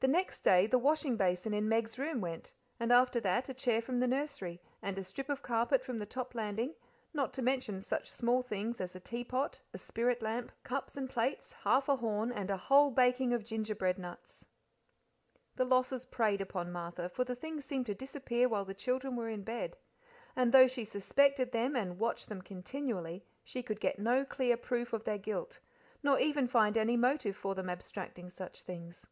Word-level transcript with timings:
The 0.00 0.06
next 0.06 0.42
day 0.42 0.66
the 0.66 0.76
washing 0.78 1.16
basin 1.16 1.54
in 1.54 1.66
Meg's 1.66 1.98
room 1.98 2.20
went, 2.20 2.52
and 2.78 2.92
after 2.92 3.20
that 3.20 3.48
a 3.48 3.54
chair 3.54 3.80
from 3.80 4.00
the 4.00 4.06
nursery, 4.06 4.60
and 4.82 4.98
a 4.98 5.02
strip 5.02 5.30
of 5.30 5.40
carpet 5.40 5.82
from 5.82 5.98
the 5.98 6.04
top 6.04 6.34
landing, 6.34 6.74
not 7.14 7.32
to 7.32 7.40
mention 7.40 7.80
such 7.80 8.12
small 8.12 8.42
things 8.42 8.82
as 8.82 8.94
a 8.94 9.00
teapot, 9.00 9.60
a 9.72 9.78
spirit 9.78 10.20
lamp, 10.20 10.52
cups 10.62 10.94
and 10.94 11.08
plates, 11.08 11.52
half 11.64 11.88
a 11.88 11.96
horn, 11.96 12.30
and 12.30 12.50
a 12.50 12.58
whole 12.58 12.90
baking 12.90 13.32
of 13.32 13.46
gingerbread 13.46 13.98
nuts. 13.98 14.44
The 15.54 15.64
losses 15.64 16.04
preyed 16.04 16.42
upon 16.42 16.70
Martha, 16.70 17.08
for 17.08 17.24
the 17.24 17.34
things 17.34 17.64
seemed 17.64 17.86
to 17.86 17.94
disappear 17.94 18.50
while 18.50 18.66
the 18.66 18.74
children 18.74 19.16
were 19.16 19.30
in 19.30 19.42
bed; 19.42 19.78
and 20.36 20.52
though 20.52 20.66
she 20.66 20.84
suspected 20.84 21.52
them, 21.52 21.74
and 21.74 21.98
watched 21.98 22.28
them 22.28 22.42
continually, 22.42 23.24
she 23.42 23.62
could 23.62 23.80
get 23.80 23.98
no 23.98 24.22
clear 24.22 24.58
proof 24.58 24.92
of 24.92 25.04
their 25.04 25.16
guilt, 25.16 25.60
nor 26.02 26.20
even 26.20 26.46
find 26.46 26.76
any 26.76 26.98
motive 26.98 27.34
for 27.36 27.54
them 27.54 27.70
abstracting 27.70 28.28
such 28.28 28.60
things. 28.62 29.06